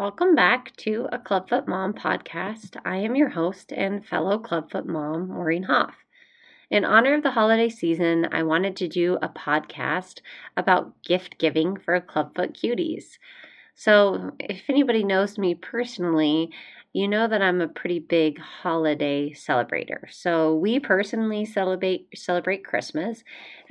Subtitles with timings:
[0.00, 2.74] Welcome back to a Clubfoot Mom podcast.
[2.86, 5.94] I am your host and fellow Clubfoot mom, Maureen Hoff.
[6.70, 10.22] In honor of the holiday season, I wanted to do a podcast
[10.56, 13.18] about gift giving for Clubfoot cuties.
[13.74, 16.48] So, if anybody knows me personally,
[16.94, 20.10] you know that I'm a pretty big holiday celebrator.
[20.10, 23.22] So, we personally celebrate celebrate Christmas,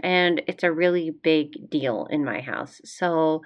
[0.01, 2.81] and it's a really big deal in my house.
[2.85, 3.41] So,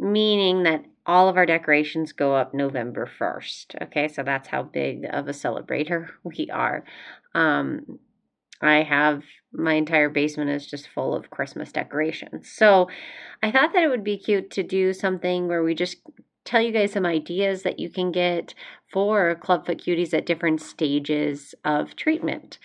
[0.00, 3.82] meaning that all of our decorations go up November 1st.
[3.82, 6.84] Okay, so that's how big of a celebrator we are.
[7.34, 7.98] Um,
[8.62, 12.50] I have my entire basement is just full of Christmas decorations.
[12.50, 12.88] So
[13.42, 15.96] I thought that it would be cute to do something where we just
[16.44, 18.54] tell you guys some ideas that you can get
[18.92, 22.58] for Clubfoot Cuties at different stages of treatment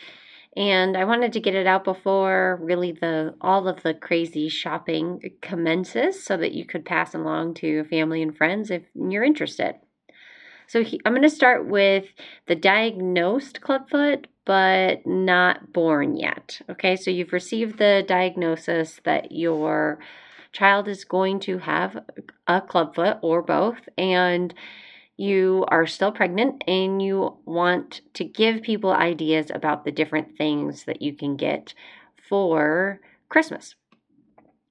[0.55, 5.19] and I wanted to get it out before really the all of the crazy shopping
[5.41, 9.75] commences so that you could pass along to family and friends if you're interested.
[10.67, 12.05] So he, I'm going to start with
[12.47, 16.61] the diagnosed clubfoot but not born yet.
[16.69, 16.95] Okay?
[16.95, 19.99] So you've received the diagnosis that your
[20.51, 21.97] child is going to have
[22.47, 24.53] a clubfoot or both and
[25.17, 30.83] you are still pregnant and you want to give people ideas about the different things
[30.85, 31.73] that you can get
[32.27, 32.99] for
[33.29, 33.75] Christmas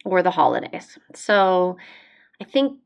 [0.04, 0.98] or the holidays.
[1.14, 1.78] So
[2.40, 2.78] I think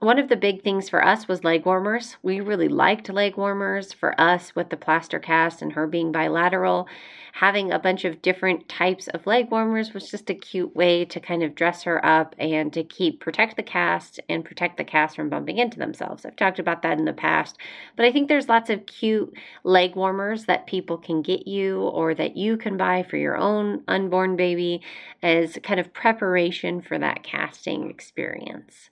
[0.00, 2.16] one of the big things for us was leg warmers.
[2.22, 3.92] We really liked leg warmers.
[3.92, 6.86] For us, with the plaster cast and her being bilateral,
[7.32, 11.18] having a bunch of different types of leg warmers was just a cute way to
[11.18, 15.16] kind of dress her up and to keep protect the cast and protect the cast
[15.16, 16.24] from bumping into themselves.
[16.24, 17.58] I've talked about that in the past,
[17.96, 22.14] but I think there's lots of cute leg warmers that people can get you or
[22.14, 24.80] that you can buy for your own unborn baby
[25.24, 28.90] as kind of preparation for that casting experience.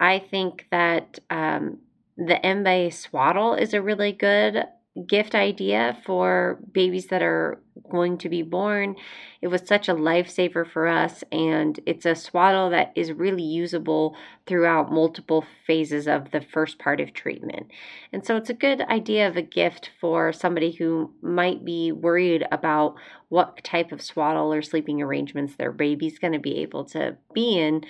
[0.00, 1.78] I think that um,
[2.16, 4.64] the Embe swaddle is a really good
[5.06, 7.60] gift idea for babies that are
[7.90, 8.96] going to be born.
[9.40, 14.16] It was such a lifesaver for us, and it's a swaddle that is really usable
[14.46, 17.70] throughout multiple phases of the first part of treatment.
[18.12, 22.46] And so it's a good idea of a gift for somebody who might be worried
[22.50, 22.96] about
[23.28, 27.58] what type of swaddle or sleeping arrangements their baby's going to be able to be
[27.58, 27.84] in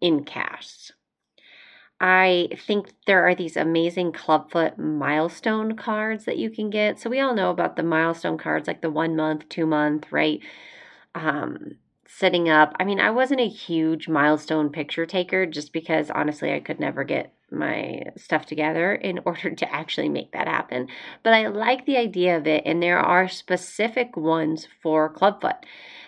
[0.00, 0.92] in casts.
[2.02, 6.98] I think there are these amazing Clubfoot milestone cards that you can get.
[6.98, 10.40] So we all know about the milestone cards, like the one month, two month, right?
[11.14, 11.76] Um,
[12.08, 12.74] setting up.
[12.80, 17.04] I mean, I wasn't a huge milestone picture taker just because honestly, I could never
[17.04, 20.88] get my stuff together in order to actually make that happen.
[21.22, 25.64] But I like the idea of it, and there are specific ones for Clubfoot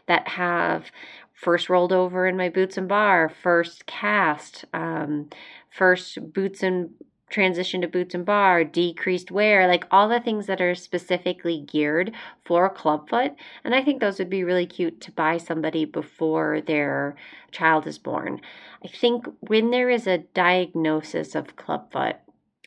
[0.09, 0.91] that have
[1.35, 5.29] first rolled over in my boots and bar, first cast, um,
[5.75, 6.91] first boots and
[7.31, 12.13] transition to boots and bar, decreased wear, like all the things that are specifically geared
[12.45, 13.33] for clubfoot.
[13.65, 17.17] And I think those would be really cute to buy somebody before their
[17.51, 18.41] child is born.
[18.85, 22.17] I think when there is a diagnosis of clubfoot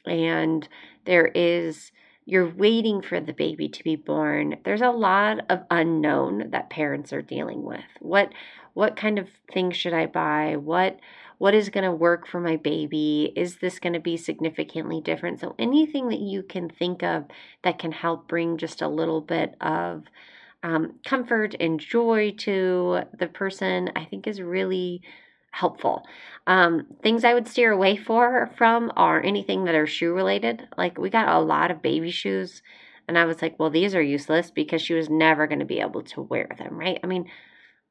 [0.05, 0.67] and
[1.05, 1.91] there is
[2.25, 7.13] you're waiting for the baby to be born there's a lot of unknown that parents
[7.13, 8.33] are dealing with what
[8.73, 10.99] what kind of things should i buy what
[11.37, 13.31] what is going to work for my baby?
[13.35, 15.39] Is this going to be significantly different?
[15.39, 17.25] So, anything that you can think of
[17.63, 20.03] that can help bring just a little bit of
[20.63, 25.01] um, comfort and joy to the person, I think is really
[25.51, 26.05] helpful.
[26.45, 30.67] Um, things I would steer away for from are anything that are shoe related.
[30.77, 32.61] Like we got a lot of baby shoes,
[33.07, 35.79] and I was like, well, these are useless because she was never going to be
[35.79, 36.99] able to wear them, right?
[37.03, 37.29] I mean,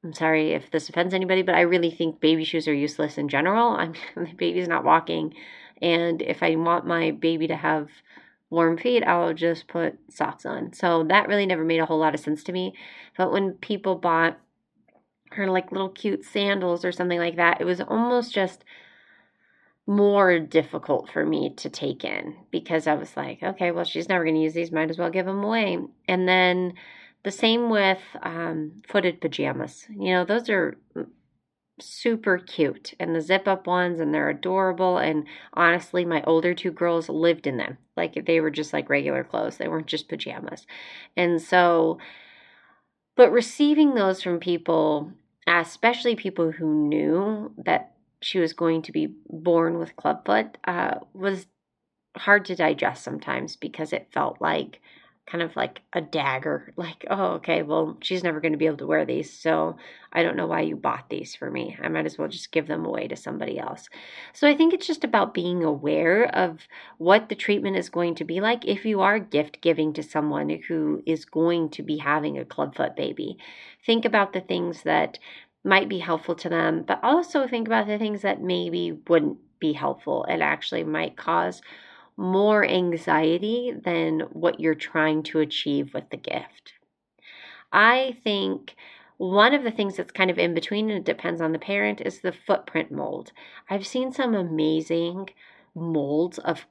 [0.07, 3.29] I'm sorry if this offends anybody, but I really think baby shoes are useless in
[3.29, 3.71] general.
[3.71, 5.35] I'm the baby's not walking,
[5.83, 7.89] and if I want my baby to have
[8.49, 10.73] warm feet, I'll just put socks on.
[10.75, 12.75] So that really never made a whole lot of sense to me.
[13.19, 14.39] But when people bought
[15.33, 18.65] her like little cute sandals or something like that, it was almost just
[19.89, 24.23] more difficult for me to take in because I was like, okay, well, she's never
[24.23, 25.79] going to use these, might as well give them away.
[26.07, 26.75] And then
[27.27, 29.85] the same with um, footed pajamas.
[29.91, 30.77] You know, those are
[31.81, 36.71] super cute and the zip up ones and they're adorable and honestly my older two
[36.71, 37.79] girls lived in them.
[37.97, 39.57] Like they were just like regular clothes.
[39.57, 40.69] They weren't just pajamas.
[41.17, 41.99] And so
[43.17, 45.11] but receiving those from people
[45.49, 51.47] especially people who knew that she was going to be born with clubfoot uh, was
[52.17, 54.81] hard to digest sometimes because it felt like
[55.27, 58.77] kind of like a dagger like oh okay well she's never going to be able
[58.77, 59.77] to wear these so
[60.13, 61.77] i don't know why you bought these for me.
[61.83, 63.89] I might as well just give them away to somebody else.
[64.33, 66.61] So i think it's just about being aware of
[66.99, 70.49] what the treatment is going to be like if you are gift giving to someone
[70.69, 73.37] who is going to be having a clubfoot baby.
[73.85, 75.19] Think about the things that
[75.65, 79.73] might be helpful to them but also think about the things that maybe wouldn't be
[79.73, 81.63] helpful and actually might cause
[82.17, 86.73] more anxiety than what you're trying to achieve with the gift.
[87.73, 88.75] I think
[89.19, 92.01] one of the things that's kind of in between, and it depends on the parent,
[92.01, 93.33] is the footprint mold.
[93.69, 95.31] I've seen some amazing
[95.75, 96.67] molds of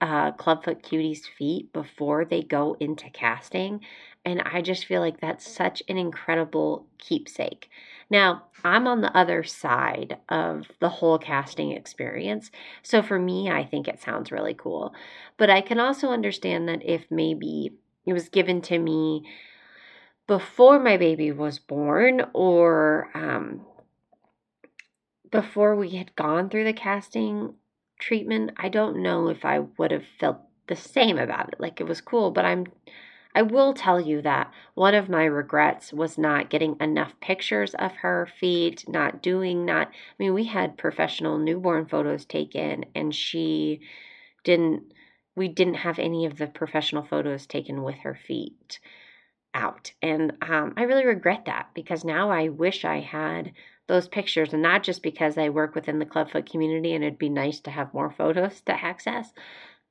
[0.00, 3.80] uh, Clubfoot Cutie's feet before they go into casting.
[4.24, 7.70] And I just feel like that's such an incredible keepsake.
[8.10, 12.50] Now, I'm on the other side of the whole casting experience.
[12.82, 14.92] So for me, I think it sounds really cool.
[15.36, 17.72] But I can also understand that if maybe
[18.04, 19.24] it was given to me
[20.26, 23.64] before my baby was born or um,
[25.30, 27.54] before we had gone through the casting
[27.98, 31.60] treatment, I don't know if I would have felt the same about it.
[31.60, 32.66] Like it was cool, but I'm
[33.34, 37.92] I will tell you that one of my regrets was not getting enough pictures of
[37.96, 43.80] her feet, not doing not I mean we had professional newborn photos taken and she
[44.44, 44.92] didn't
[45.36, 48.80] we didn't have any of the professional photos taken with her feet
[49.54, 49.92] out.
[50.02, 53.52] And um, I really regret that because now I wish I had
[53.86, 57.28] those pictures, and not just because I work within the Clubfoot community and it'd be
[57.28, 59.32] nice to have more photos to access,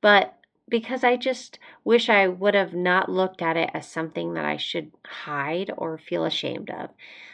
[0.00, 0.34] but
[0.70, 4.56] because I just wish I would have not looked at it as something that I
[4.56, 6.90] should hide or feel ashamed of.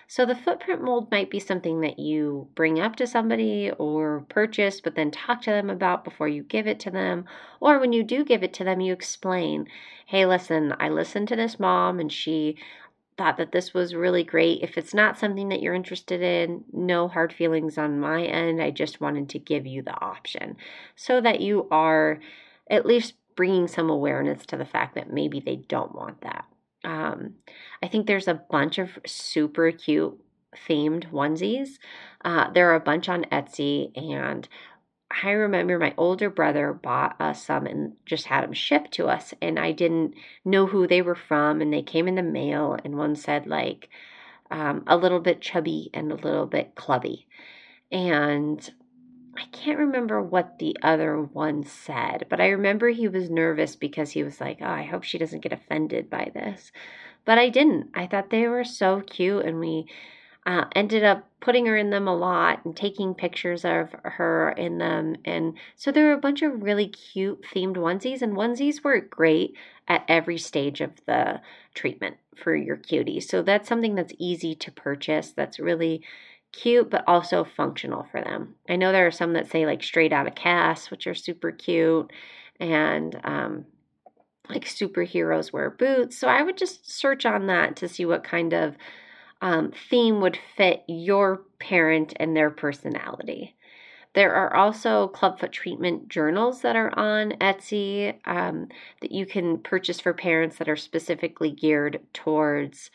[0.08, 4.80] So, the footprint mold might be something that you bring up to somebody or purchase,
[4.80, 7.24] but then talk to them about before you give it to them.
[7.60, 9.66] Or when you do give it to them, you explain,
[10.06, 12.56] hey, listen, I listened to this mom and she
[13.18, 14.62] thought that this was really great.
[14.62, 18.62] If it's not something that you're interested in, no hard feelings on my end.
[18.62, 20.56] I just wanted to give you the option
[20.94, 22.20] so that you are
[22.70, 26.46] at least bringing some awareness to the fact that maybe they don't want that.
[26.84, 27.34] Um,
[27.82, 30.18] I think there's a bunch of super cute
[30.68, 31.78] themed onesies.
[32.24, 34.48] Uh, there are a bunch on Etsy, and
[35.24, 39.34] I remember my older brother bought us some and just had them shipped to us,
[39.40, 42.96] and I didn't know who they were from, and they came in the mail, and
[42.96, 43.88] one said like
[44.50, 47.26] um, a little bit chubby and a little bit clubby,
[47.90, 48.70] and
[49.36, 54.12] I can't remember what the other one said, but I remember he was nervous because
[54.12, 56.72] he was like, "Oh, I hope she doesn't get offended by this."
[57.24, 57.90] But I didn't.
[57.94, 59.86] I thought they were so cute, and we
[60.46, 64.78] uh, ended up putting her in them a lot and taking pictures of her in
[64.78, 65.16] them.
[65.24, 69.54] And so there were a bunch of really cute themed onesies, and onesies were great
[69.88, 71.40] at every stage of the
[71.74, 73.20] treatment for your cutie.
[73.20, 75.32] So that's something that's easy to purchase.
[75.32, 76.02] That's really
[76.52, 78.54] cute but also functional for them.
[78.68, 81.52] I know there are some that say like straight out of cast, which are super
[81.52, 82.10] cute,
[82.58, 83.66] and um,
[84.48, 86.18] like superheroes wear boots.
[86.18, 88.76] So I would just search on that to see what kind of
[89.42, 93.54] um, theme would fit your parent and their personality.
[94.14, 98.68] There are also clubfoot treatment journals that are on Etsy um,
[99.02, 102.90] that you can purchase for parents that are specifically geared towards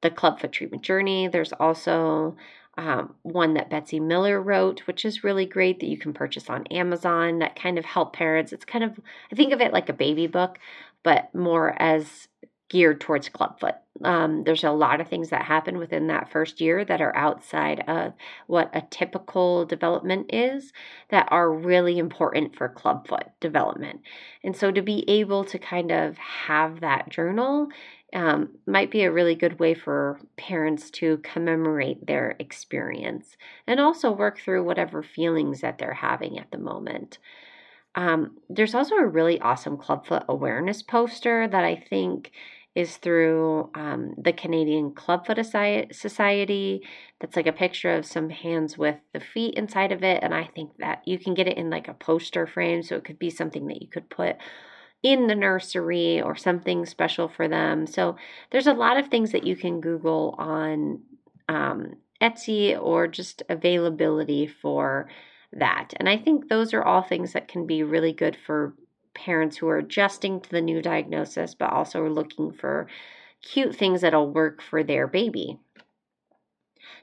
[0.00, 1.28] the clubfoot treatment journey.
[1.28, 2.36] There's also
[2.76, 6.66] um, one that Betsy Miller wrote, which is really great that you can purchase on
[6.66, 8.52] Amazon that kind of help parents.
[8.52, 9.00] It's kind of,
[9.32, 10.58] I think of it like a baby book,
[11.02, 12.28] but more as
[12.68, 13.76] geared towards clubfoot.
[14.02, 17.84] Um, there's a lot of things that happen within that first year that are outside
[17.88, 18.12] of
[18.46, 20.72] what a typical development is
[21.08, 24.00] that are really important for clubfoot development.
[24.42, 27.68] And so to be able to kind of have that journal
[28.14, 33.36] um, might be a really good way for parents to commemorate their experience
[33.66, 37.18] and also work through whatever feelings that they're having at the moment.
[37.94, 42.30] Um, there's also a really awesome Clubfoot awareness poster that I think
[42.74, 45.38] is through um, the Canadian Clubfoot
[45.92, 46.82] Society.
[47.20, 50.22] That's like a picture of some hands with the feet inside of it.
[50.22, 52.82] And I think that you can get it in like a poster frame.
[52.82, 54.36] So it could be something that you could put
[55.06, 57.86] in the nursery or something special for them.
[57.86, 58.16] So
[58.50, 61.00] there's a lot of things that you can Google on
[61.48, 65.08] um, Etsy or just availability for
[65.52, 65.94] that.
[65.98, 68.74] And I think those are all things that can be really good for
[69.14, 72.88] parents who are adjusting to the new diagnosis, but also are looking for
[73.42, 75.60] cute things that'll work for their baby.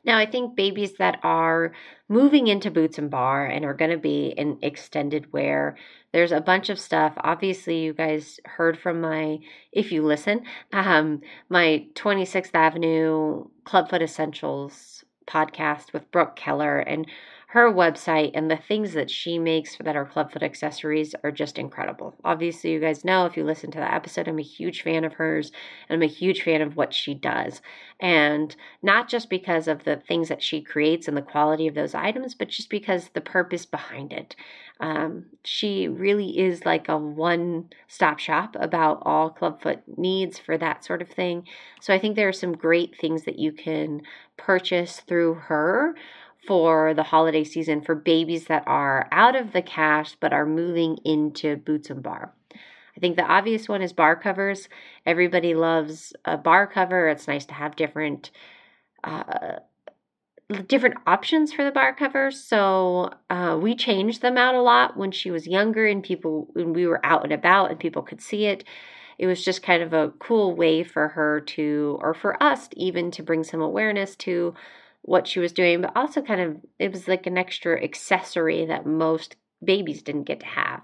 [0.05, 1.73] Now, I think babies that are
[2.09, 5.77] moving into boots and bar and are going to be in extended wear,
[6.11, 7.13] there's a bunch of stuff.
[7.17, 9.39] Obviously, you guys heard from my,
[9.71, 16.79] if you listen, um, my 26th Avenue Clubfoot Essentials podcast with Brooke Keller.
[16.79, 17.07] And
[17.53, 22.15] her website and the things that she makes that are clubfoot accessories are just incredible.
[22.25, 25.13] Obviously, you guys know if you listen to the episode, I'm a huge fan of
[25.13, 25.51] hers
[25.87, 27.61] and I'm a huge fan of what she does.
[27.99, 31.93] And not just because of the things that she creates and the quality of those
[31.93, 34.35] items, but just because the purpose behind it.
[34.79, 40.83] Um, she really is like a one stop shop about all clubfoot needs for that
[40.83, 41.47] sort of thing.
[41.81, 44.01] So I think there are some great things that you can
[44.37, 45.93] purchase through her
[46.45, 50.97] for the holiday season for babies that are out of the cash but are moving
[51.05, 52.33] into boots and bar.
[52.95, 54.69] I think the obvious one is bar covers.
[55.05, 57.09] Everybody loves a bar cover.
[57.09, 58.31] It's nice to have different
[59.03, 59.59] uh,
[60.67, 62.39] different options for the bar covers.
[62.39, 66.73] So uh, we changed them out a lot when she was younger and people when
[66.73, 68.63] we were out and about and people could see it.
[69.17, 73.11] It was just kind of a cool way for her to, or for us even
[73.11, 74.53] to bring some awareness to
[75.03, 78.85] what she was doing, but also kind of it was like an extra accessory that
[78.85, 80.83] most babies didn't get to have.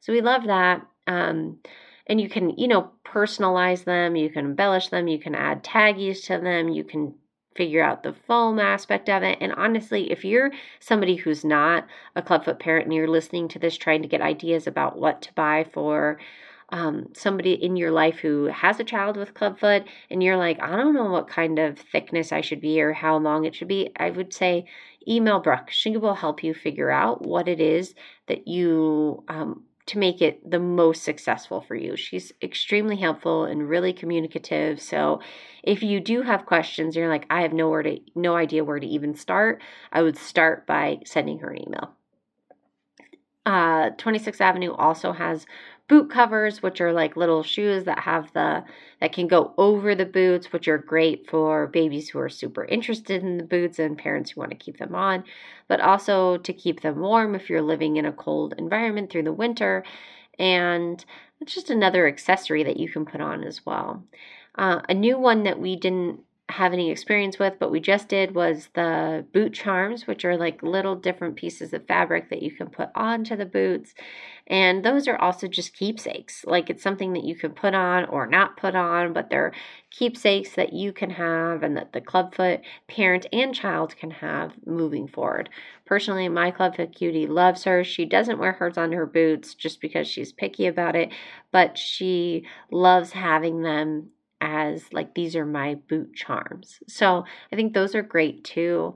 [0.00, 0.86] So we love that.
[1.06, 1.58] Um,
[2.06, 6.24] and you can, you know, personalize them, you can embellish them, you can add taggies
[6.26, 7.14] to them, you can
[7.54, 9.38] figure out the foam aspect of it.
[9.40, 13.76] And honestly, if you're somebody who's not a clubfoot parent and you're listening to this
[13.76, 16.18] trying to get ideas about what to buy for
[16.70, 20.76] um, somebody in your life who has a child with clubfoot and you're like, I
[20.76, 23.90] don't know what kind of thickness I should be or how long it should be,
[23.96, 24.66] I would say
[25.06, 25.70] email Brooke.
[25.70, 27.94] She will help you figure out what it is
[28.26, 31.96] that you um, to make it the most successful for you.
[31.96, 34.82] She's extremely helpful and really communicative.
[34.82, 35.20] So
[35.62, 38.86] if you do have questions, you're like, I have nowhere to no idea where to
[38.86, 41.94] even start, I would start by sending her an email.
[43.46, 45.46] Uh, 26th Avenue also has
[45.88, 48.64] boot covers, which are like little shoes that have the
[49.00, 53.22] that can go over the boots, which are great for babies who are super interested
[53.22, 55.24] in the boots and parents who want to keep them on,
[55.68, 59.32] but also to keep them warm if you're living in a cold environment through the
[59.32, 59.84] winter.
[60.38, 61.04] And
[61.40, 64.04] it's just another accessory that you can put on as well.
[64.56, 68.34] Uh, a new one that we didn't have any experience with, but we just did
[68.34, 72.68] was the boot charms, which are like little different pieces of fabric that you can
[72.70, 73.94] put onto the boots.
[74.46, 76.44] And those are also just keepsakes.
[76.46, 79.52] Like it's something that you can put on or not put on, but they're
[79.90, 85.06] keepsakes that you can have and that the clubfoot parent and child can have moving
[85.06, 85.50] forward.
[85.84, 87.84] Personally, my clubfoot cutie loves her.
[87.84, 91.10] She doesn't wear hers on her boots just because she's picky about it,
[91.52, 94.10] but she loves having them
[94.40, 96.80] as like these are my boot charms.
[96.86, 98.94] So I think those are great too.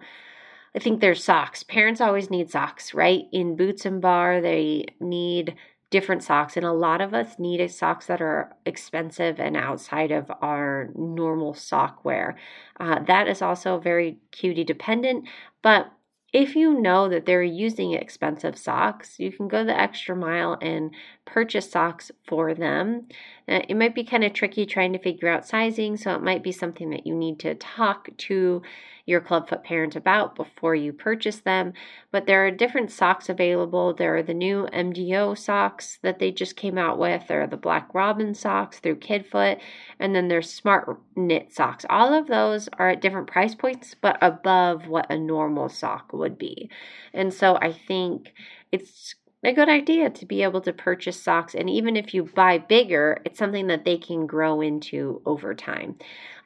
[0.74, 1.62] I think there's socks.
[1.62, 3.24] Parents always need socks, right?
[3.32, 5.54] In boots and bar, they need
[5.90, 10.32] different socks, and a lot of us need socks that are expensive and outside of
[10.40, 12.38] our normal sock wear.
[12.80, 15.28] Uh, that is also very cutie dependent,
[15.60, 15.92] but
[16.32, 20.90] if you know that they're using expensive socks, you can go the extra mile and
[21.32, 23.06] purchase socks for them.
[23.48, 26.42] Uh, it might be kind of tricky trying to figure out sizing, so it might
[26.42, 28.60] be something that you need to talk to
[29.06, 31.72] your clubfoot parent about before you purchase them.
[32.10, 33.94] But there are different socks available.
[33.94, 37.26] There are the new MDO socks that they just came out with.
[37.26, 39.58] There are the Black Robin socks through Kidfoot,
[39.98, 41.86] and then there's Smart Knit socks.
[41.88, 46.36] All of those are at different price points, but above what a normal sock would
[46.36, 46.68] be.
[47.14, 48.34] And so I think
[48.70, 51.54] it's a good idea to be able to purchase socks.
[51.54, 55.96] And even if you buy bigger, it's something that they can grow into over time.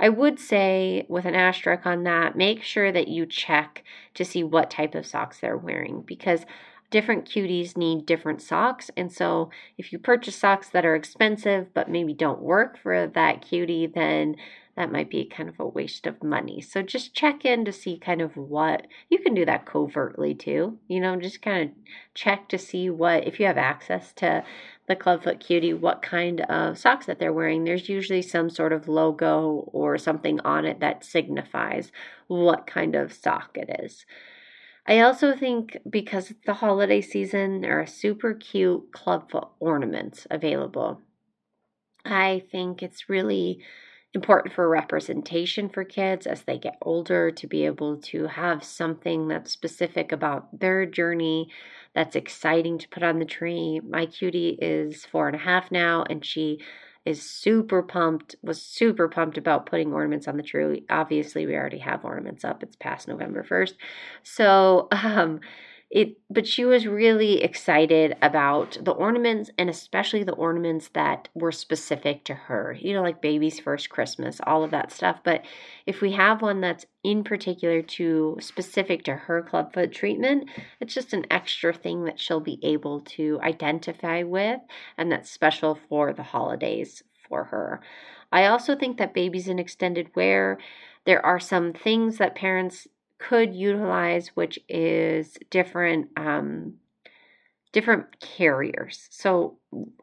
[0.01, 3.85] I would say, with an asterisk on that, make sure that you check
[4.15, 6.47] to see what type of socks they're wearing because
[6.91, 8.91] different cuties need different socks.
[8.97, 13.43] And so if you purchase socks that are expensive but maybe don't work for that
[13.43, 14.37] cutie, then
[14.77, 16.61] that might be kind of a waste of money.
[16.61, 20.79] So just check in to see kind of what you can do that covertly too.
[20.87, 21.77] You know, just kind of
[22.15, 24.45] check to see what if you have access to
[24.87, 27.65] the Clubfoot Cutie, what kind of socks that they're wearing.
[27.65, 31.91] There's usually some sort of logo or something on it that signifies
[32.29, 34.05] what kind of sock it is.
[34.87, 41.01] I also think because it's the holiday season, there are super cute clubfoot ornaments available.
[42.05, 43.65] I think it's really
[44.17, 49.29] important for representation for kids as they get older to be able to have something
[49.29, 51.49] that's specific about their journey
[51.95, 53.79] that's exciting to put on the tree.
[53.87, 56.59] My cutie is four and a half now, and she
[57.05, 60.85] is super pumped, was super pumped about putting ornaments on the tree.
[60.91, 62.63] Obviously, we already have ornaments up.
[62.63, 63.75] It's past November 1st.
[64.23, 65.41] So, um,
[65.91, 71.53] it but she was really excited about the ornaments and especially the ornaments that were
[71.53, 75.21] specific to her you know like baby's first christmas all of that stuff.
[75.23, 75.45] But
[75.87, 80.51] if we have one that's in particular to specific to her clubfoot treatment
[80.81, 84.61] it's just an extra thing that she'll be able to identify with
[84.99, 87.81] and that's special for the holidays for her.
[88.33, 90.59] I also think that babies in extended wear
[91.05, 96.75] there are some things that parents could utilize, which is different um,
[97.73, 99.07] different carriers.
[99.11, 99.59] So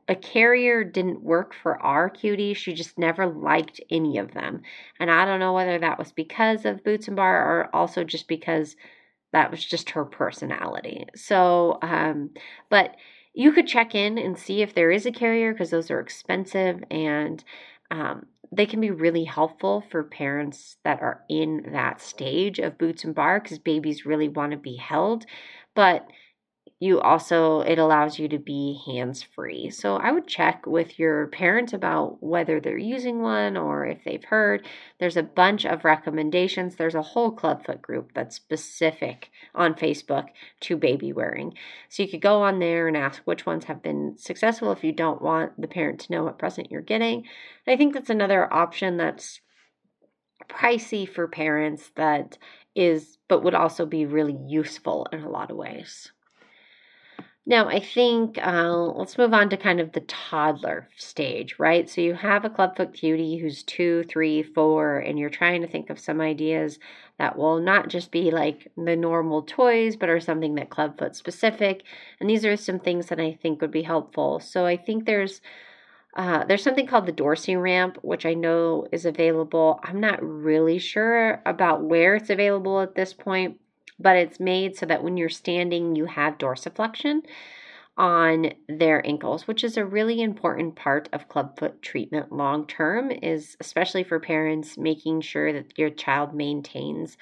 [0.07, 2.53] a carrier didn't work for our cutie.
[2.53, 4.61] She just never liked any of them.
[4.99, 8.27] And I don't know whether that was because of Boots and Bar or also just
[8.27, 8.75] because
[9.31, 11.07] that was just her personality.
[11.15, 12.29] So, um,
[12.69, 12.95] but
[13.33, 16.83] you could check in and see if there is a carrier because those are expensive
[16.91, 17.43] and
[17.89, 23.03] um, they can be really helpful for parents that are in that stage of boots
[23.03, 25.25] and bar because babies really want to be held.
[25.75, 26.07] But
[26.83, 31.27] you also it allows you to be hands free so i would check with your
[31.27, 34.65] parents about whether they're using one or if they've heard.
[34.99, 36.75] There's a bunch of recommendations.
[36.75, 40.27] There's a whole clubfoot group that's specific on facebook
[40.61, 41.53] to baby wearing.
[41.89, 44.91] So you could go on there and ask which ones have been successful if you
[44.91, 47.25] don't want the parent to know what present you're getting.
[47.65, 49.41] And i think that's another option that's
[50.49, 52.37] pricey for parents that
[52.75, 56.11] is but would also be really useful in a lot of ways
[57.45, 61.89] now, I think uh, let's move on to kind of the toddler stage, right?
[61.89, 65.89] So you have a clubfoot cutie who's two, three, four, and you're trying to think
[65.89, 66.79] of some ideas
[67.19, 71.83] that will not just be like the normal toys, but are something that clubfoot specific.
[72.21, 74.39] And these are some things that I think would be helpful.
[74.39, 75.41] So I think there's
[76.15, 79.79] uh, there's something called the Dorsey ramp, which I know is available.
[79.83, 83.59] I'm not really sure about where it's available at this point,
[83.99, 87.21] but it's made so that when you're standing, you have dorsiflexion
[87.95, 93.55] on their ankles, which is a really important part of clubfoot treatment long term, is
[93.59, 97.17] especially for parents making sure that your child maintains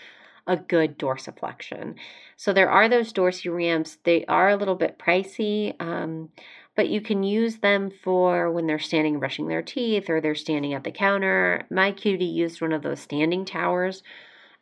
[0.47, 1.95] a good dorsiflexion.
[2.35, 3.97] So there are those Dorsey ramps.
[4.03, 6.29] They are a little bit pricey, um,
[6.75, 10.73] but you can use them for when they're standing brushing their teeth or they're standing
[10.73, 11.67] at the counter.
[11.69, 14.03] My cutie used one of those standing towers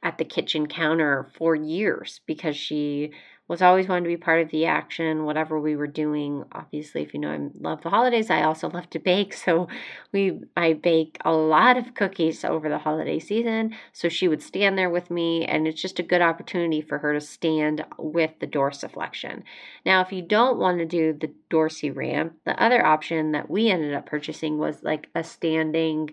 [0.01, 3.11] at the kitchen counter for years because she
[3.49, 6.43] was always wanting to be part of the action, whatever we were doing.
[6.51, 9.33] Obviously, if you know I love the holidays, I also love to bake.
[9.49, 9.67] So
[10.11, 13.73] we I bake a lot of cookies over the holiday season.
[13.91, 17.13] So she would stand there with me, and it's just a good opportunity for her
[17.13, 19.41] to stand with the dorsiflexion.
[19.85, 23.71] Now, if you don't want to do the Dorsey ramp, the other option that we
[23.71, 26.11] ended up purchasing was like a standing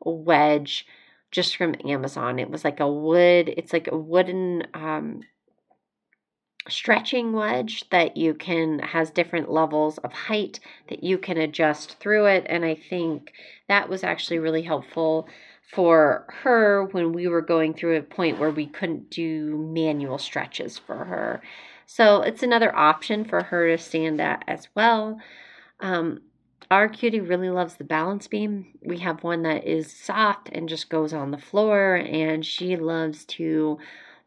[0.00, 0.86] wedge
[1.30, 2.38] just from Amazon.
[2.38, 5.22] It was like a wood, it's like a wooden um,
[6.68, 10.58] stretching wedge that you can has different levels of height
[10.88, 13.32] that you can adjust through it and I think
[13.68, 15.28] that was actually really helpful
[15.72, 20.78] for her when we were going through a point where we couldn't do manual stretches
[20.78, 21.42] for her.
[21.86, 25.18] So it's another option for her to stand at as well.
[25.80, 26.20] Um,
[26.70, 28.66] our cutie really loves the balance beam.
[28.82, 33.24] We have one that is soft and just goes on the floor, and she loves
[33.26, 33.78] to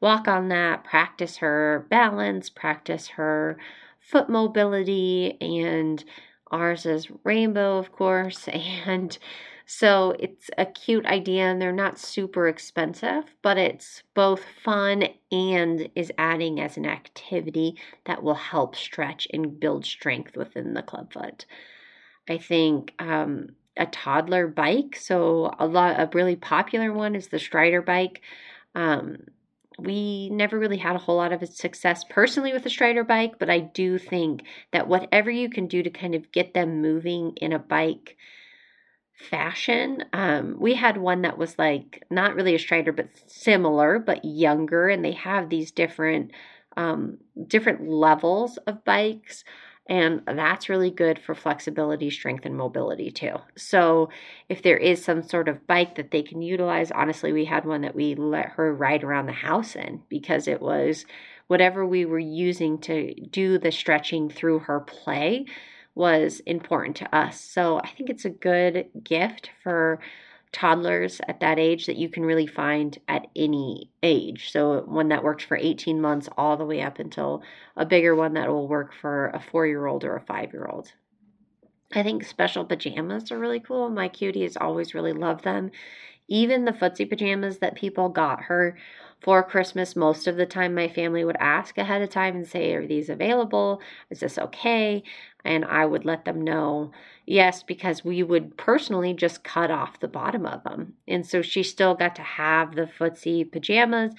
[0.02, 3.58] walk on that, practice her balance, practice her
[4.00, 6.04] foot mobility, and
[6.52, 8.48] ours is rainbow, of course.
[8.86, 9.18] And
[9.66, 15.90] so it's a cute idea, and they're not super expensive, but it's both fun and
[15.96, 21.46] is adding as an activity that will help stretch and build strength within the clubfoot.
[22.30, 24.98] I think um, a toddler bike.
[25.00, 28.22] So a lot, a really popular one is the Strider bike.
[28.76, 29.18] Um,
[29.80, 33.50] we never really had a whole lot of success personally with the Strider bike, but
[33.50, 37.54] I do think that whatever you can do to kind of get them moving in
[37.54, 38.18] a bike
[39.14, 44.26] fashion, um, we had one that was like not really a Strider, but similar, but
[44.26, 46.32] younger, and they have these different
[46.78, 49.44] um, different levels of bikes.
[49.90, 53.38] And that's really good for flexibility, strength, and mobility too.
[53.58, 54.10] So,
[54.48, 57.82] if there is some sort of bike that they can utilize, honestly, we had one
[57.82, 61.06] that we let her ride around the house in because it was
[61.48, 65.46] whatever we were using to do the stretching through her play
[65.96, 67.42] was important to us.
[67.42, 70.00] So, I think it's a good gift for
[70.52, 74.52] toddlers at that age that you can really find at any age.
[74.52, 77.44] So, one that worked for 18 months all the way up until
[77.76, 80.66] a bigger one that will work for a four year old or a five year
[80.66, 80.92] old.
[81.94, 83.90] I think special pajamas are really cool.
[83.90, 85.72] My cutie has always really loved them.
[86.28, 88.78] Even the footsie pajamas that people got her
[89.22, 92.74] for Christmas, most of the time my family would ask ahead of time and say,
[92.74, 93.82] Are these available?
[94.10, 95.04] Is this okay?
[95.44, 96.92] And I would let them know
[97.30, 100.96] yes, because we would personally just cut off the bottom of them.
[101.08, 104.14] And so she still got to have the footsie pajamas,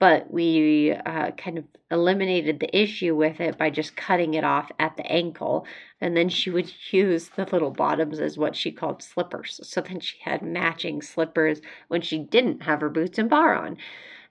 [0.00, 4.70] but we uh, kind of eliminated the issue with it by just cutting it off
[4.80, 5.64] at the ankle.
[6.00, 9.60] And then she would use the little bottoms as what she called slippers.
[9.62, 13.76] So then she had matching slippers when she didn't have her boots and bar on.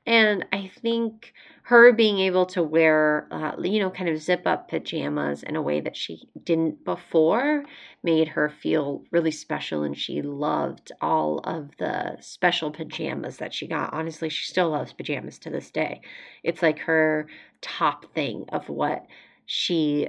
[0.06, 4.70] And I think her being able to wear, uh, you know, kind of zip up
[4.70, 7.66] pajamas in a way that she didn't before
[8.04, 9.82] made her feel really special.
[9.82, 13.94] And she loved all of the special pajamas that she got.
[13.94, 16.02] Honestly, she still loves pajamas to this day.
[16.44, 17.28] It's like her
[17.62, 19.08] top thing of what
[19.48, 20.08] she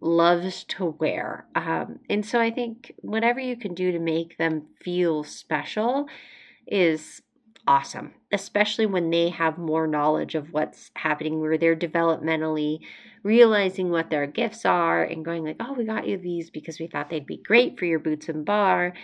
[0.00, 1.46] loves to wear.
[1.54, 6.08] Um, and so I think whatever you can do to make them feel special
[6.66, 7.22] is
[7.66, 12.80] awesome, especially when they have more knowledge of what's happening, where they're developmentally
[13.22, 16.86] realizing what their gifts are and going like, "Oh, we got you these because we
[16.86, 18.94] thought they'd be great for your boots and bar."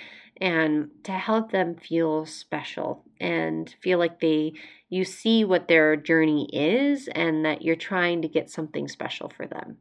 [0.41, 4.55] And to help them feel special and feel like they
[4.89, 9.47] you see what their journey is and that you're trying to get something special for
[9.47, 9.79] them.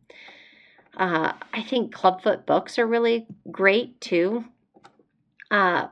[0.96, 4.46] Uh, I think Clubfoot books are really great too.
[5.50, 5.88] Uh,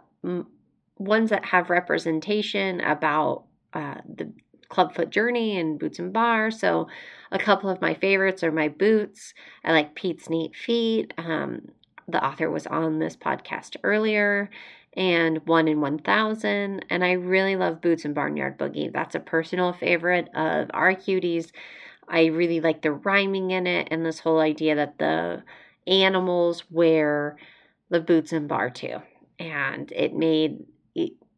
[1.00, 4.32] ones that have representation about uh, the
[4.70, 6.52] clubfoot journey and boots and bar.
[6.52, 6.88] So,
[7.32, 9.34] a couple of my favorites are my boots.
[9.64, 11.14] I like Pete's Neat Feet.
[11.18, 11.70] Um,
[12.08, 14.50] the author was on this podcast earlier,
[14.94, 16.86] and One in 1000.
[16.90, 18.92] And I really love Boots and Barnyard Boogie.
[18.92, 21.52] That's a personal favorite of our cuties.
[22.08, 25.44] I really like the rhyming in it and this whole idea that the
[25.86, 27.38] animals wear
[27.90, 28.98] the boots and bar too.
[29.38, 30.66] And it made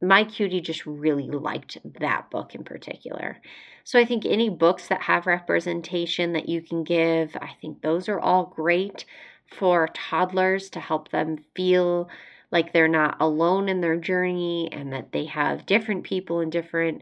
[0.01, 3.37] my cutie just really liked that book in particular.
[3.83, 8.09] So I think any books that have representation that you can give, I think those
[8.09, 9.05] are all great
[9.47, 12.09] for toddlers to help them feel
[12.51, 17.01] like they're not alone in their journey and that they have different people in different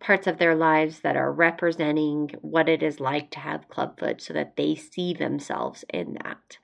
[0.00, 4.32] parts of their lives that are representing what it is like to have clubfoot so
[4.32, 6.58] that they see themselves in that.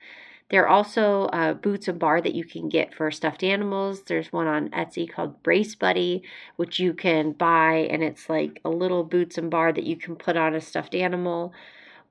[0.51, 4.03] There are also uh, boots and bar that you can get for stuffed animals.
[4.03, 6.21] There's one on Etsy called Brace Buddy,
[6.55, 10.15] which you can buy, and it's like a little boots and bar that you can
[10.15, 11.51] put on a stuffed animal.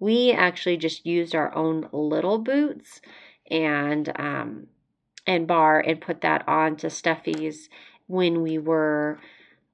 [0.00, 3.00] We actually just used our own little boots
[3.50, 4.66] and um,
[5.26, 7.68] and bar and put that on to Steffi's
[8.06, 9.20] when we were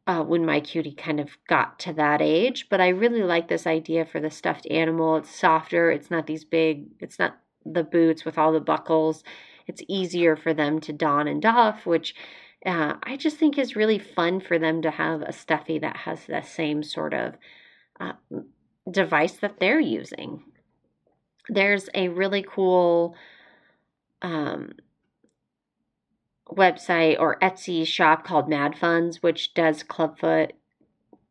[0.07, 2.68] uh, when my cutie kind of got to that age.
[2.68, 5.16] But I really like this idea for the stuffed animal.
[5.16, 5.90] It's softer.
[5.90, 6.88] It's not these big.
[7.01, 9.23] It's not the boots with all the buckles.
[9.66, 12.14] It's easier for them to don and doff, which
[12.66, 16.27] uh, I just think is really fun for them to have a stuffy that has
[16.27, 17.35] the same sort of
[17.99, 18.12] uh,
[18.90, 20.42] device that they're using.
[21.49, 23.14] There's a really cool
[24.23, 24.73] um,
[26.51, 30.53] website or Etsy shop called Mad Funds, which does Clubfoot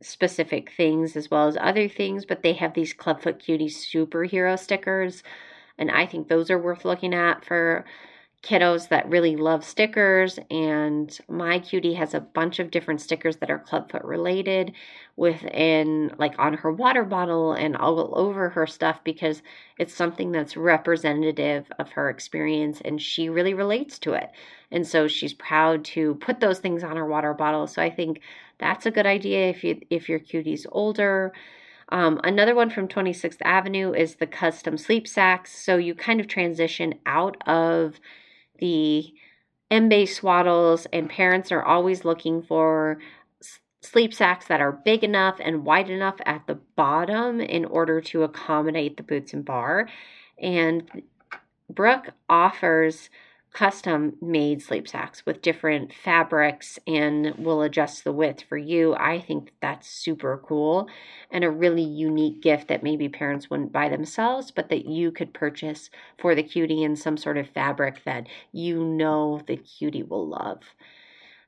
[0.01, 5.23] specific things as well as other things, but they have these Clubfoot Cutie superhero stickers
[5.79, 7.85] and I think those are worth looking at for
[8.41, 10.39] kiddos that really love stickers.
[10.49, 14.73] And my cutie has a bunch of different stickers that are clubfoot related
[15.17, 19.41] within, like on her water bottle and all over her stuff because
[19.77, 24.29] it's something that's representative of her experience and she really relates to it.
[24.71, 27.67] And so she's proud to put those things on her water bottle.
[27.67, 28.21] So I think
[28.57, 31.33] that's a good idea if you if your cutie's older
[31.89, 35.51] um, another one from 26th Avenue is the custom sleep sacks.
[35.63, 37.99] So you kind of transition out of
[38.59, 39.13] the
[39.71, 42.99] M-base swaddles, and parents are always looking for
[43.81, 48.23] sleep sacks that are big enough and wide enough at the bottom in order to
[48.23, 49.87] accommodate the boots and bar.
[50.37, 51.03] And
[51.69, 53.09] Brooke offers
[53.51, 58.95] custom made sleep sacks with different fabrics and will adjust the width for you.
[58.95, 60.87] I think that's super cool
[61.31, 65.33] and a really unique gift that maybe parents wouldn't buy themselves, but that you could
[65.33, 70.27] purchase for the cutie in some sort of fabric that you know the cutie will
[70.27, 70.59] love.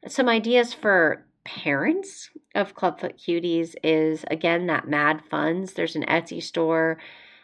[0.08, 5.74] Some ideas for parents of Clubfoot Cuties is again that Mad Funds.
[5.74, 6.98] There's an Etsy store.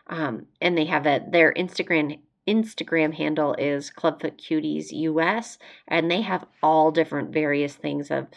[0.10, 5.58] Um, and they have a, their Instagram Instagram handle is Clubfoot Cuties US,
[5.88, 8.28] and they have all different various things of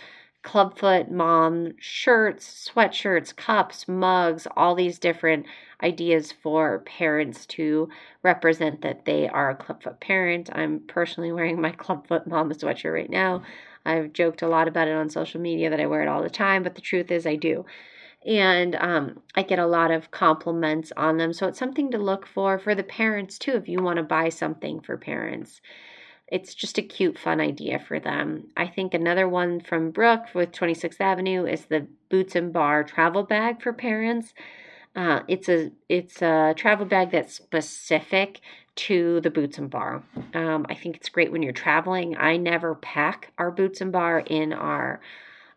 [0.43, 5.45] Clubfoot mom shirts, sweatshirts, cups, mugs, all these different
[5.83, 7.91] ideas for parents to
[8.23, 10.49] represent that they are a Clubfoot parent.
[10.53, 13.43] I'm personally wearing my Clubfoot mom sweatshirt right now.
[13.85, 16.31] I've joked a lot about it on social media that I wear it all the
[16.31, 17.67] time, but the truth is I do.
[18.27, 21.33] And um, I get a lot of compliments on them.
[21.33, 24.29] So it's something to look for for the parents too, if you want to buy
[24.29, 25.61] something for parents
[26.31, 28.49] it's just a cute, fun idea for them.
[28.57, 33.25] I think another one from Brooke with 26th Avenue is the Boots and Bar travel
[33.25, 34.33] bag for parents.
[34.95, 38.41] Uh, it's a it's a travel bag that's specific
[38.77, 40.03] to the Boots and Bar.
[40.35, 42.17] Um, I think it's great when you're traveling.
[42.17, 45.01] I never pack our Boots and Bar in our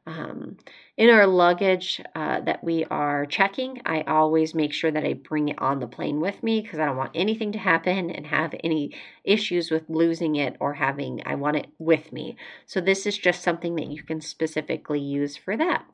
[0.06, 0.58] um,
[0.98, 5.50] in our luggage uh, that we are checking, I always make sure that I bring
[5.50, 8.54] it on the plane with me because I don't want anything to happen and have
[8.64, 12.36] any issues with losing it or having, I want it with me.
[12.66, 15.86] So, this is just something that you can specifically use for that.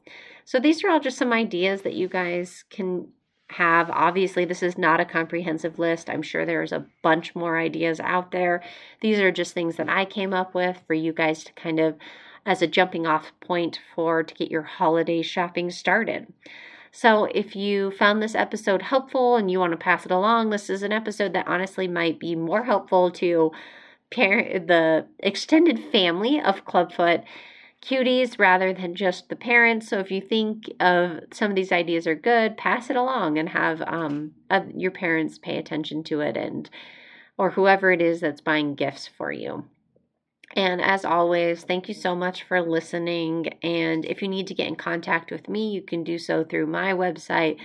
[0.43, 3.09] So, these are all just some ideas that you guys can
[3.51, 3.91] have.
[3.91, 6.09] Obviously, this is not a comprehensive list.
[6.09, 8.63] I'm sure there's a bunch more ideas out there.
[9.01, 11.95] These are just things that I came up with for you guys to kind of
[12.49, 16.33] as a jumping off point for to get your holiday shopping started.
[16.91, 20.67] So, if you found this episode helpful and you want to pass it along, this
[20.67, 23.51] is an episode that honestly might be more helpful to
[24.09, 27.21] parent the extended family of Clubfoot
[27.83, 29.87] cuties rather than just the parents.
[29.87, 33.49] So, if you think of some of these ideas are good, pass it along and
[33.49, 36.67] have um, uh, your parents pay attention to it and
[37.37, 39.65] or whoever it is that's buying gifts for you.
[40.53, 43.47] And as always, thank you so much for listening.
[43.61, 46.67] And if you need to get in contact with me, you can do so through
[46.67, 47.57] my website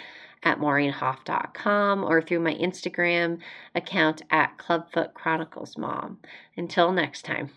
[0.42, 3.38] at maureenhoff.com or through my Instagram
[3.74, 6.18] account at Clubfoot Chronicles Mom.
[6.56, 7.50] Until next time.